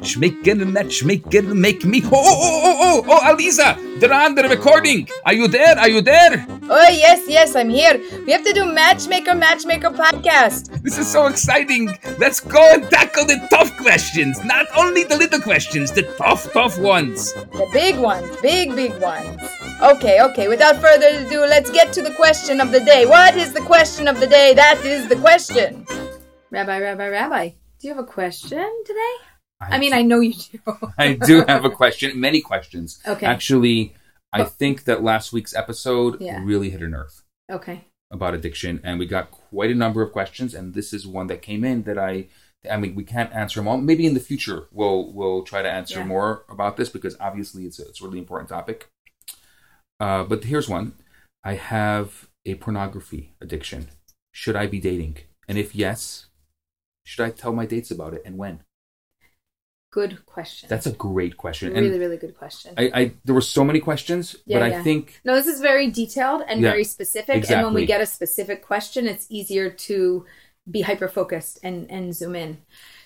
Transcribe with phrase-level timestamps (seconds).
[0.00, 2.00] matchmaker, matchmaker, make me.
[2.04, 5.06] Oh, oh, oh, oh, oh, oh, Aleeza, they're on the recording.
[5.26, 5.78] Are you there?
[5.78, 6.46] Are you there?
[6.70, 8.00] Oh, yes, yes, I'm here.
[8.24, 10.82] We have to do Matchmaker, Matchmaker podcast.
[10.82, 11.98] This is so exciting.
[12.18, 14.42] Let's go and tackle the tough questions.
[14.42, 17.34] Not only the little questions, the tough, tough ones.
[17.34, 19.42] The big ones, big, big ones.
[19.82, 23.04] Okay, okay, without further ado, let's get to the question of the day.
[23.04, 24.54] What is the question of the day?
[24.54, 25.86] That is the question.
[26.50, 29.29] Rabbi, Rabbi, Rabbi, do you have a question today?
[29.60, 30.58] I, mean, I know you do.
[30.98, 33.00] I do have a question, many questions.
[33.06, 33.26] Okay.
[33.26, 33.94] Actually,
[34.32, 36.40] I think that last week's episode Yeah.
[36.42, 37.84] really hit a nerve Okay.
[38.10, 41.42] about addiction, and we got quite a number of questions, and this is one that
[41.42, 42.28] came in that I.
[42.70, 43.78] I mean, we can't answer them all.
[43.78, 46.06] Maybe in the future we'll we'll try to answer Yeah.
[46.06, 48.88] more about this because obviously it's a, it's a really important topic.
[49.98, 50.92] Uh, but here's one:
[51.44, 53.88] I have a pornography addiction.
[54.32, 55.16] Should I be dating?
[55.48, 56.26] And if yes,
[57.04, 58.60] should I tell my dates about it and when?
[59.92, 60.68] Good question.
[60.68, 61.72] That's a great question.
[61.72, 62.74] really, and really good question.
[62.78, 64.82] I, I there were so many questions, Yeah, but I yeah.
[64.84, 67.36] think No, this is very detailed and Yeah, very specific.
[67.36, 67.56] Exactly.
[67.56, 70.24] And when we get a specific question, it's easier to
[70.70, 72.58] be hyper focused and, and zoom in.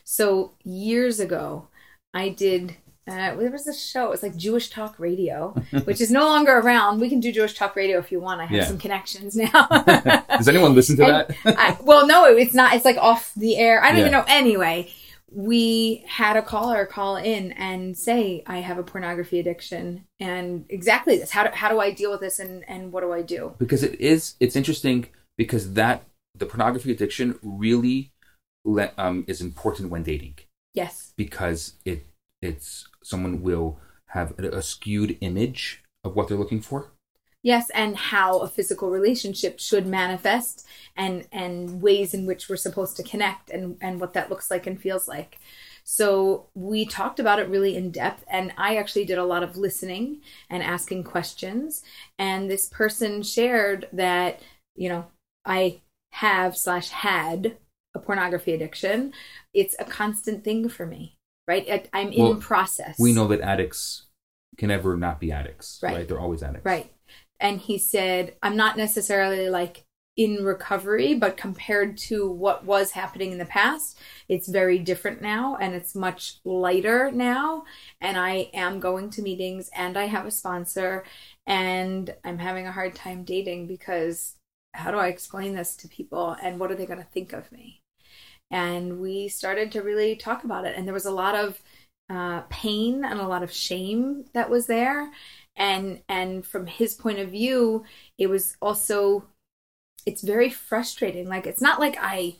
[0.05, 1.69] So years ago,
[2.13, 2.77] I did.
[3.07, 4.07] Uh, there was a show.
[4.07, 7.01] It was like Jewish Talk Radio, which is no longer around.
[7.01, 8.41] We can do Jewish Talk Radio if you want.
[8.43, 8.65] I have Yeah.
[8.67, 9.69] some connections now.
[10.37, 11.59] does anyone listen to And that?
[11.59, 12.75] I, well, no, it's not.
[12.75, 13.83] It's like off the air.
[13.83, 14.25] I don't even know.
[14.29, 14.91] Anyway,
[15.35, 21.17] we had a caller call in and say, "I have a pornography addiction," and exactly
[21.19, 21.31] this.
[21.31, 23.55] How do how do I deal with this, and and what do I do?
[23.59, 26.05] because it is it's interesting because that
[26.37, 28.13] the pornography addiction really
[28.65, 30.35] le- um, is important when dating
[30.75, 31.13] Yes.
[31.17, 32.07] because it
[32.43, 36.93] it's someone will have a, a skewed image of what they're looking for.
[37.45, 42.97] Yes, and how a physical relationship should manifest and and ways in which we're supposed
[42.97, 45.39] to connect and and what that looks like and feels like.
[45.85, 49.59] So we talked about it really in depth and I actually did a lot of
[49.59, 51.83] listening and asking questions
[52.19, 54.41] and this person shared that,
[54.75, 55.05] you know,
[55.45, 57.59] I have slash had
[57.95, 59.13] a pornography addiction.
[59.53, 61.67] It's a constant thing for me, right?
[61.69, 62.99] I, I'm in Well, process.
[62.99, 64.05] We know that addicts
[64.57, 65.97] can never not be addicts, Right.
[65.97, 66.09] right?
[66.09, 66.65] They're always addicts.
[66.65, 66.91] Right.
[67.45, 69.85] And he said, I'm not necessarily like
[70.17, 73.99] in recovery, but compared to what was happening in the past,
[74.31, 77.65] it's very different now and it's much lighter now.
[78.01, 81.05] And I am going to meetings and I have a sponsor
[81.47, 84.37] and I'm having a hard time dating because
[84.73, 87.53] how do I explain this to people and what are they going to think of
[87.53, 87.83] me?
[88.51, 90.79] And we started to really talk about it.
[90.79, 91.61] And there was a lot of
[92.09, 95.11] uh, pain and a lot of shame that was there
[95.57, 97.85] and and from his point of view
[98.19, 99.25] it was also
[100.07, 101.29] it's very frustrating.
[101.29, 102.37] Like it's not like i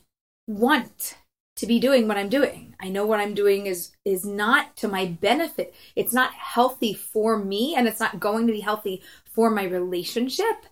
[0.47, 1.17] want
[1.57, 2.75] to be doing what i'm doing.
[2.81, 5.75] I know what i'm doing is is not to my benefit.
[5.97, 10.67] It's not healthy for me and it's not going to be healthy for my relationship.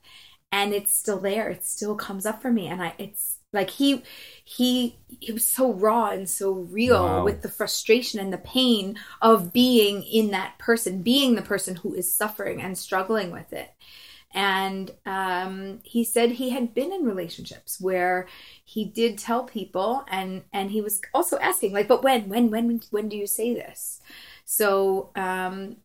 [0.51, 1.49] And it's still there.
[1.49, 2.67] It still comes up for me.
[2.69, 4.03] And i it's like he
[4.45, 7.25] he he was so raw and so real Wow.
[7.25, 11.95] with the frustration and the pain of being in that person being the person who
[11.95, 13.71] is suffering and struggling with it.
[14.35, 18.27] And um, he said he had been in relationships where
[18.65, 22.81] he did tell people and and he was also asking like but when when when
[22.91, 24.01] when do you say this?
[24.47, 25.77] So um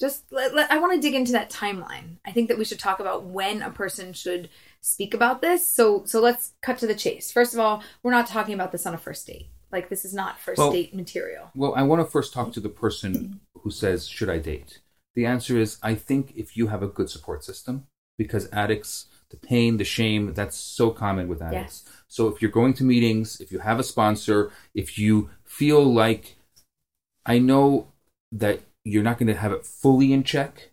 [0.00, 2.16] just let, let- i want to dig into that timeline.
[2.24, 4.50] I think that we should talk about when a person should
[4.82, 5.66] speak about this.
[5.66, 7.32] So so let's cut to the chase.
[7.32, 9.46] First of all we're not talking about this on a first date.
[9.70, 11.50] Like this is not first Well- date material.
[11.54, 14.80] Well, I want to first talk to the person who says, Should I date?
[15.14, 17.86] The answer is I think if you have a good support system,
[18.18, 21.84] because addicts, the pain, the shame, that's so common with addicts.
[22.08, 26.36] So if you're going to meetings, if you have a sponsor, if you feel like,
[27.24, 27.88] I know
[28.32, 30.71] that you're not going to have it fully in check,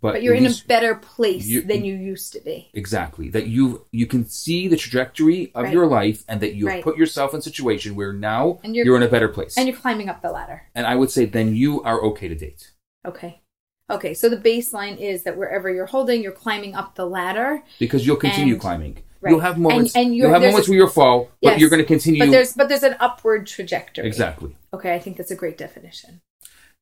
[0.00, 3.28] but, but you're in a better place you- than you used to be Exactly.
[3.30, 5.72] That you you can see the trajectory of Right.
[5.72, 6.82] your life and that you Right.
[6.82, 9.56] put yourself in a situation where now And you're, you're- in a better place.
[9.56, 12.34] and you're climbing up the ladder and I would say then you are okay to
[12.34, 12.72] date.
[13.06, 13.40] Okay.
[13.88, 17.62] Okay, so the baseline is that wherever you're holding, you're climbing up the ladder.
[17.78, 18.98] because you'll continue And- climbing.
[19.20, 19.30] right.
[19.30, 19.94] You'll have moments.
[19.94, 21.60] And- and you'll you're- have moments a- where you'll fall, but Yes.
[21.60, 22.18] you're going to continue.
[22.18, 24.04] But there's but there's an upward trajectory.
[24.08, 24.56] exactly.
[24.74, 26.20] Okay, I think that's a great definition.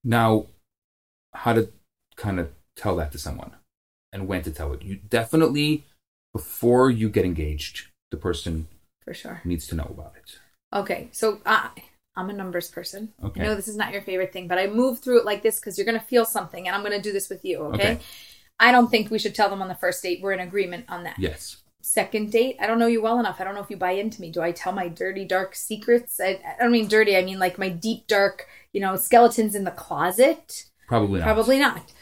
[0.03, 0.47] Now,
[1.35, 1.71] how to
[2.17, 3.53] kind of tell that to someone,
[4.13, 4.83] and when to tell it.
[4.83, 5.85] You definitely
[6.33, 8.67] before you get engaged, the person
[9.05, 9.41] For sure.
[9.45, 10.39] needs to know about it.
[10.77, 11.71] Okay, so I
[12.17, 13.13] I'm a numbers person.
[13.23, 13.41] Okay.
[13.41, 15.59] I know this is not your favorite thing, but I move through it like this
[15.61, 17.59] because you're going to feel something, and I'm going to do this with you.
[17.61, 17.93] Okay?
[17.95, 17.99] Okay.
[18.61, 20.21] I don't think we should tell them on the first date.
[20.23, 21.19] We're in agreement on that.
[21.19, 21.57] Yes.
[21.83, 23.41] second date, I don't know you well enough.
[23.41, 24.31] I don't know if you buy into me.
[24.31, 26.21] Do I tell my dirty, dark secrets?
[26.21, 27.17] I, I don't mean dirty.
[27.17, 30.67] I mean like my deep, dark, you know, skeletons in the closet.
[30.87, 31.25] Probably not.
[31.27, 31.93] Probably not.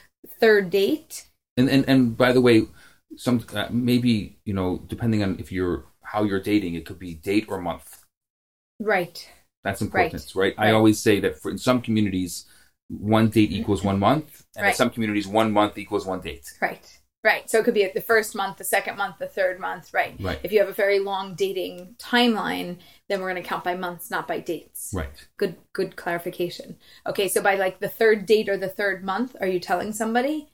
[0.43, 1.27] Third date.
[1.57, 2.67] And and and by the way,
[3.17, 7.15] some uh, maybe you know depending on if you're how you're dating, it could be
[7.15, 8.05] date or month.
[8.81, 9.31] Right.
[9.63, 10.55] That's important, right?
[10.59, 10.69] right?
[10.69, 12.47] I always say that for in some communities,
[12.89, 14.71] one date equals one month, and right.
[14.71, 16.53] in some communities, one month equals one date.
[16.61, 16.99] Right.
[17.25, 17.49] Right.
[17.49, 19.95] So it could be the first month, the second month, the third month.
[19.95, 20.17] Right.
[20.19, 20.41] Right.
[20.43, 22.79] If you have a very long dating timeline,
[23.09, 24.93] then we're going to count by months, not by dates.
[24.93, 25.29] Right.
[25.37, 25.57] Good.
[25.73, 26.77] Good clarification.
[27.07, 27.29] Okay.
[27.29, 30.49] So by like the third date or the third month, are you telling somebody?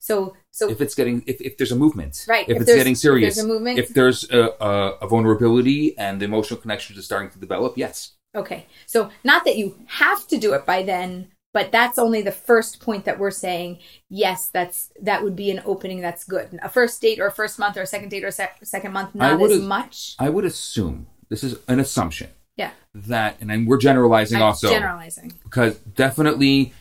[0.00, 2.48] So, so if it's getting, if, if there's a movement, right?
[2.48, 5.98] If, if it's getting serious, if there's a movement, if there's a, a, a vulnerability
[5.98, 8.12] and the emotional connection is starting to develop, yes.
[8.34, 8.66] Okay.
[8.86, 12.78] So not that you have to do it by then, but that's only the first
[12.80, 16.56] point that we're saying yes that's that would be an opening that's good.
[16.62, 19.12] A first date or a first month or a second date or a second month
[19.12, 20.14] not as much.
[20.20, 22.30] I would assume this is an assumption.
[22.56, 22.70] Yeah.
[22.94, 24.70] That and we're generalizing I'm also.
[24.70, 25.32] generalizing.
[25.42, 26.74] Because definitely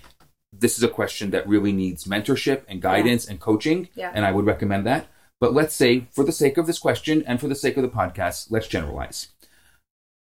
[0.54, 3.32] this is a question that really needs mentorship and guidance yeah.
[3.32, 4.12] and coaching yeah.
[4.14, 5.08] and i would recommend that.
[5.40, 7.90] But let's say for the sake of this question and for the sake of the
[7.90, 9.30] podcast let's generalize.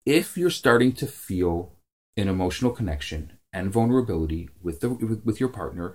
[0.05, 1.71] If you're starting to feel
[2.17, 5.95] an emotional connection and vulnerability with the with, with your partner,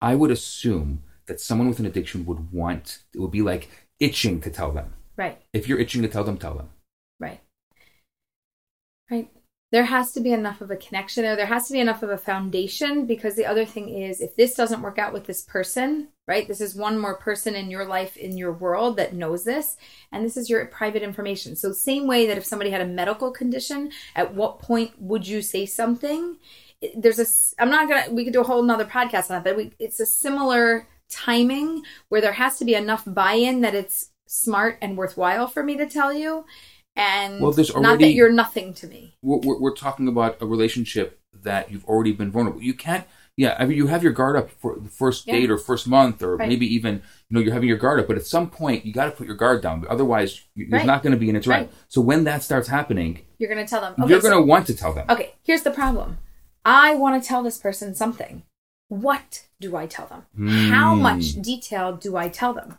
[0.00, 3.68] I would assume that someone with an addiction would want it would be like
[4.00, 4.94] itching to tell them.
[5.16, 5.40] Right.
[5.52, 6.70] If you're itching to tell them, tell them.
[7.18, 7.40] Right.
[9.10, 9.30] Right.
[9.70, 11.36] There has to be enough of a connection there.
[11.36, 14.54] There has to be enough of a foundation because the other thing is if this
[14.54, 16.48] doesn't work out with this person, right?
[16.48, 19.76] This is one more person in your life, in your world that knows this.
[20.10, 21.54] And this is your private information.
[21.54, 25.42] So, same way that if somebody had a medical condition, at what point would you
[25.42, 26.36] say something?
[26.96, 29.56] There's a, I'm not to, we could do a whole nother podcast on that, but
[29.56, 34.10] we, it's a similar timing where there has to be enough buy in that it's
[34.26, 36.44] smart and worthwhile for me to tell you.
[36.94, 39.16] And well, there's already, not that you're nothing to me.
[39.22, 42.62] We're, we're talking about a relationship that you've already been vulnerable.
[42.62, 43.06] You can't
[43.38, 45.34] yeah, I mean, you have your guard up for the first yeah.
[45.34, 46.48] date or first month, or right.
[46.48, 48.08] maybe even you know you're having your guard up.
[48.08, 49.86] But at some point, you got to put your guard down.
[49.88, 50.84] Otherwise, there's right.
[50.84, 51.68] not going to be an interaction.
[51.68, 51.74] Right.
[51.86, 53.92] So when that starts happening, you're going to tell them.
[53.92, 55.06] Okay, you're going to so, want to tell them.
[55.08, 56.18] Okay, here's the problem.
[56.68, 58.42] I want to tell this person something.
[58.88, 60.26] What do I tell them?
[60.38, 60.68] Mm.
[60.68, 61.02] How hmm.
[61.02, 62.76] much detail do I tell them?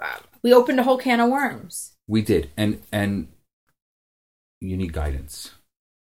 [0.00, 1.94] Uh, we opened a whole can of worms.
[2.06, 3.28] We did, and and
[4.60, 5.50] you need guidance.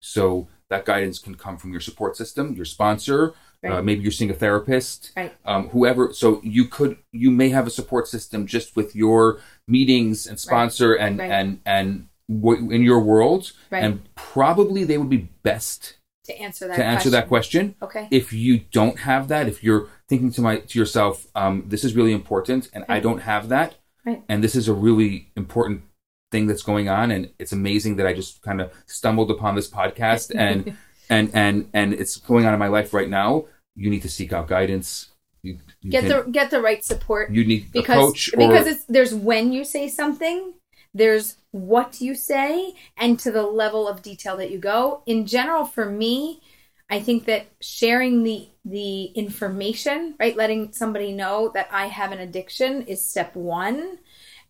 [0.02, 3.34] So that guidance can come from your support system, your sponsor,
[3.64, 3.78] uh, right.
[3.78, 5.34] Uh, maybe you're seeing a therapist, right.
[5.46, 6.14] um, whoever.
[6.14, 10.92] So you could, you may have a support system just with your meetings and sponsor
[10.92, 11.00] right.
[11.00, 13.54] and, and, and w- in your world.
[13.72, 17.12] And probably they would be best to answer that to answer question.
[17.12, 17.76] that question.
[17.82, 18.08] Okay.
[18.12, 21.96] If you don't have that, if you're thinking to my to yourself, um, this is
[21.96, 23.76] really important, and I don't have that,
[24.06, 25.84] and this is a really important
[26.32, 29.70] thing that's going on, and it's amazing that I just kind of stumbled upon this
[29.70, 30.78] podcast and
[31.10, 34.34] and and and it's going on in my life right now you need to seek
[34.34, 35.10] out guidance.
[35.42, 37.32] You, you get can, the get the right support.
[37.32, 40.54] You need because, a coach or, because it's there's when you say something,
[40.94, 45.04] there's what you say, and to the level of detail that you go.
[45.06, 46.42] In general, for me,
[46.90, 52.20] I think that sharing the the information, right, letting somebody know that I have an
[52.20, 54.00] addiction is step one,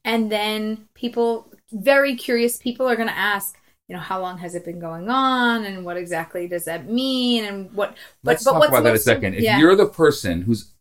[0.06, 3.58] and then people, very curious people, are going to ask
[3.90, 7.44] you know how long has it been going on and what exactly does that mean
[7.44, 7.90] and what
[8.24, 9.60] but, let's but talk about that a second if yeah.
[9.60, 10.72] you're the person who's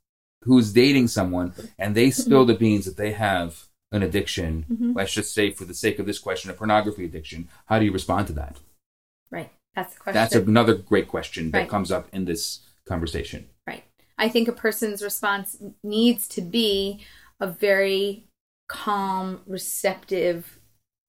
[0.43, 2.53] who's dating someone and they spill mm-hmm.
[2.53, 4.93] the beans that they have an addiction mm-hmm.
[4.95, 7.93] let's just say for the sake of this question a pornography addiction how do you
[7.93, 8.57] respond to that
[9.31, 11.69] right that's the question that's another great question that right.
[11.69, 13.85] comes up in this conversation right
[14.19, 17.01] i think a person's response needs to be
[17.41, 18.25] a very
[18.69, 20.59] calm receptive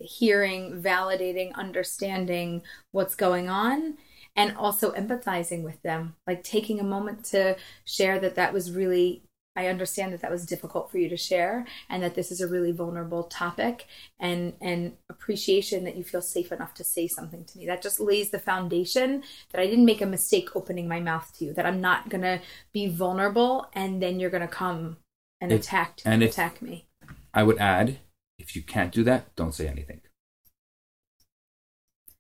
[0.04, 2.62] hearing, validating, understanding
[2.92, 3.98] what's going on,
[4.36, 6.16] and also empathizing with them.
[6.28, 9.24] Like taking a moment to share that that was really,
[9.56, 12.48] I understand that that was difficult for you to share, and that this is a
[12.48, 13.86] really vulnerable topic,
[14.20, 17.66] and and appreciation that you feel safe enough to say something to me.
[17.68, 21.46] That just lays the foundation that I didn't make a mistake opening my mouth to
[21.46, 21.54] you.
[21.54, 22.42] That I'm not gonna
[22.72, 24.98] be vulnerable, and then you're gonna come
[25.40, 26.88] and if, attack and attack me.
[27.34, 28.00] I would add
[28.40, 30.02] if you can't do that, don't say anything.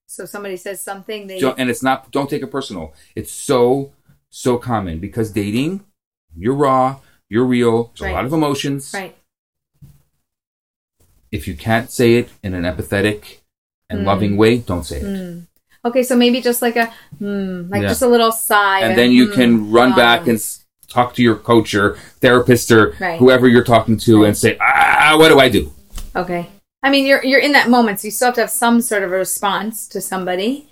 [0.07, 2.11] So somebody says something, they and it's not.
[2.11, 2.93] Don't take it personal.
[3.15, 3.93] It's so
[4.29, 5.83] so common because dating,
[6.35, 6.99] you're raw,
[7.29, 7.85] you're real.
[7.85, 8.11] There's right.
[8.11, 8.91] a lot of emotions.
[8.93, 9.15] Right.
[11.31, 13.39] If you can't say it in an empathetic
[13.89, 14.05] and mm.
[14.05, 15.03] loving way, don't say it.
[15.03, 15.47] Mm.
[15.85, 17.89] Okay, so maybe just like a, mm, like yeah.
[17.89, 20.39] just a little sigh, and, and then you can hmm, run back and
[20.87, 23.19] talk to your coach or therapist or right.
[23.19, 24.27] whoever you're talking to right.
[24.27, 25.73] and say, ah, what do I do?
[26.15, 26.47] Okay.
[26.83, 29.03] I mean, you're you're in that moment, so you still have to have some sort
[29.03, 30.69] of a response to somebody.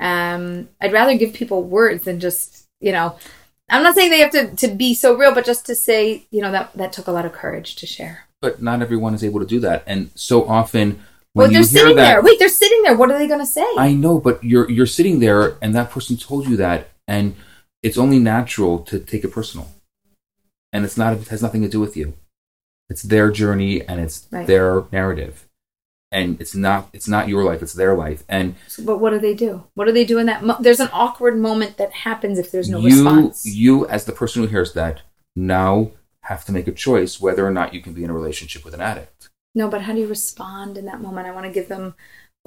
[0.00, 3.18] Um, I'd rather give people words than just, you know,
[3.68, 6.40] I'm not saying they have to, to be so real, but just to say, you
[6.40, 8.26] know, that that took a lot of courage to share.
[8.40, 11.02] But not everyone is able to do that, and so often
[11.34, 12.22] Well, when they're you hear sitting that, there.
[12.22, 12.96] Wait, they're sitting there.
[12.96, 13.66] What are they going to say?
[13.76, 17.34] I know, but you're you're sitting there, and that person told you that, and
[17.82, 19.68] it's only natural to take it personal,
[20.72, 22.14] and it's not it has nothing to do with you.
[22.88, 24.46] It's their journey, and it's Right.
[24.46, 25.45] their narrative,
[26.16, 29.18] and it's not it's not your life; it's their life, and So, but what do
[29.18, 29.64] they do?
[29.74, 30.42] What do they do in that?
[30.42, 33.44] Mo- there's an awkward moment that happens if there's no you response.
[33.44, 35.02] you as the person who hears that
[35.36, 35.90] now
[36.22, 38.72] have to make a choice whether or not you can be in a relationship with
[38.74, 39.28] an addict.
[39.54, 41.26] No, but how do you respond in that moment?
[41.26, 41.94] I want to give them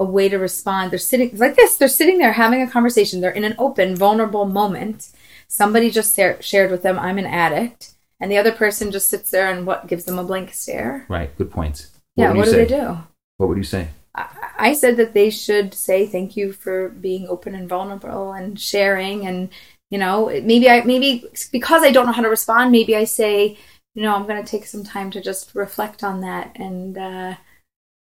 [0.00, 0.90] a way to respond.
[0.90, 1.76] They're sitting like this.
[1.76, 3.20] They're sitting there having a conversation.
[3.20, 5.10] They're in an open, vulnerable moment.
[5.46, 9.30] Somebody just sa- shared with them, "I'm an addict," and the other person just sits
[9.30, 11.06] there and what gives them a blank stare.
[11.08, 11.36] Right?
[11.38, 11.86] Good point.
[12.16, 12.64] yeah, what do say?
[12.64, 12.98] they do?
[13.40, 13.88] What would you say?
[14.14, 19.26] I, said that they should say thank you for being open and vulnerable and sharing
[19.26, 19.48] and
[19.90, 23.56] you know maybe I maybe because I don't know how to respond maybe I say
[23.94, 27.36] you know I'm going to take some time to just reflect on that and uh,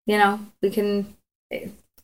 [0.07, 1.15] you know we can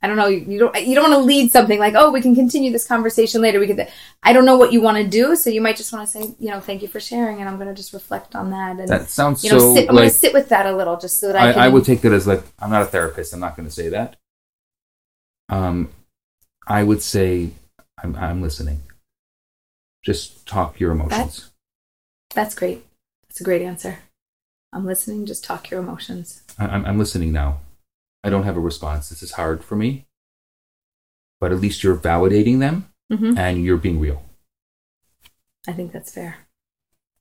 [0.06, 2.36] I don't know you don't you don't want to lead something like oh we can
[2.36, 3.88] continue this conversation later we could
[4.22, 6.36] I don't know what you want to do so you might just want to say
[6.38, 8.88] you know thank you for sharing and I'm going to just reflect on that and
[8.88, 11.20] That sounds you know so sit, I'm going to sit with that a little just
[11.20, 13.34] so that I, I, can I would take that as like I'm not a therapist.
[13.34, 14.18] I'm not going to say that.
[15.50, 15.90] Um,
[16.68, 17.50] I would say
[18.04, 18.84] I'm I'm listening.
[20.04, 21.50] Just talk your emotions.
[22.36, 22.86] That's great.
[23.28, 24.00] That's a great answer.
[24.72, 25.26] I'm listening.
[25.26, 26.44] Just talk your emotions.
[26.60, 27.62] I, I'm I'm listening now.
[28.26, 29.10] I don't have a response.
[29.10, 30.06] This is hard for me,
[31.40, 34.24] but at least you're validating them hmm and you're being real.
[35.68, 36.38] I think that's fair.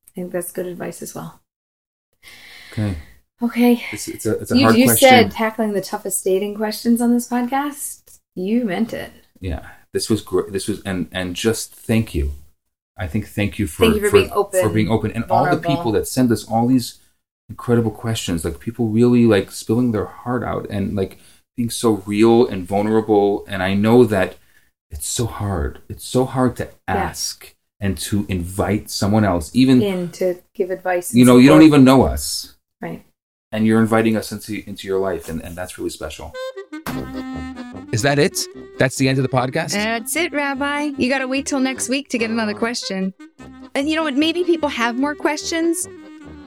[0.08, 1.40] I think that's good advice as well.
[2.73, 2.96] Okay,
[3.42, 3.82] Okay.
[3.92, 5.08] it's it's a it's a You, hard you question.
[5.08, 8.18] said tackling the toughest dating questions on this podcast.
[8.34, 9.12] You meant it.
[9.40, 10.52] yeah, this was great.
[10.52, 12.32] This was and and just thank you.
[12.96, 15.44] I think thank you for Thank you for being open, for being open and all
[15.50, 16.99] the people that send us all these
[17.48, 18.44] incredible questions.
[18.44, 21.18] Like people really like spilling their heart out and like
[21.56, 23.44] being so real and vulnerable.
[23.48, 24.36] And I know that
[24.90, 25.80] it's so hard.
[25.88, 31.12] It's so hard to ask and to invite someone else, even In to give advice.
[31.14, 33.04] you know you don't even know us, Right.
[33.52, 36.32] and you're inviting us into into your life, and, and that's really special.
[37.92, 38.38] Is that it?
[38.78, 39.72] That's the end of the podcast?
[39.72, 40.92] That's it, Rabbi.
[40.96, 43.12] You got to wait till next week to get another question.
[43.74, 44.14] And you know what?
[44.14, 45.86] Maybe people have more questions.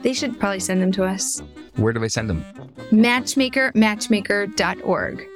[0.02, 1.42] They should probably send them to us.
[1.76, 2.44] Where do they send them?
[2.92, 5.28] Matchmaker, matchmaker.org.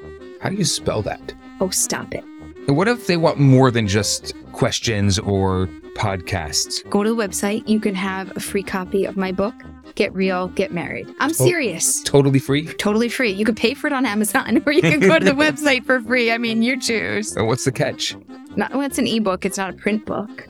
[0.42, 1.34] How do you spell that?
[1.60, 2.24] Oh, stop it.
[2.68, 6.88] What if they want more than just questions or podcasts?
[6.90, 7.68] Go to the website.
[7.68, 9.54] You can have a free copy of my book,
[9.96, 11.08] Get Real, Get Married.
[11.20, 11.34] I'm Oh.
[11.34, 12.02] serious.
[12.04, 12.66] Totally free?
[12.76, 13.32] Totally free.
[13.32, 16.00] You can pay for it on Amazon or you can go to the website for
[16.02, 16.32] free.
[16.32, 17.36] I mean, you choose.
[17.36, 18.16] And what's the catch?
[18.56, 20.48] Not, well, it's an ebook, it's not a print book.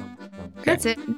[0.63, 0.99] That's it.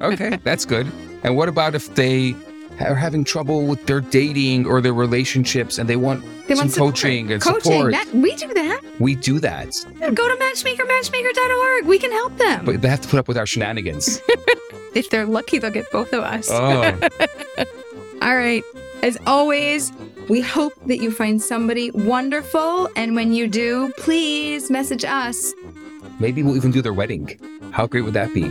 [0.00, 0.90] Okay, that's good.
[1.22, 2.34] And what about if they
[2.80, 6.76] are having trouble with their dating or their relationships and they want They some want
[6.76, 7.72] coaching and Coaching.
[7.72, 7.92] support?
[7.92, 8.80] That, we do that.
[8.98, 9.72] We do that.
[10.14, 11.86] Go to matchmaker, matchmaker.org.
[11.86, 12.64] We can help them.
[12.64, 14.20] But they have to put up with our shenanigans.
[14.94, 16.48] if they're lucky, they'll get both of us.
[16.50, 16.98] oh,
[18.22, 18.62] All right.
[19.02, 19.92] As always,
[20.28, 22.88] we hope that you find somebody wonderful.
[22.96, 25.52] And when you do, please message us.
[26.20, 27.38] maybe we'll even do their wedding.
[27.72, 28.50] How great would that be?